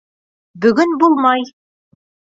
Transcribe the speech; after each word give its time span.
Бөгөн 0.63 0.97
булмай. 1.03 1.47